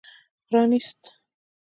پرانېست. 0.47 1.01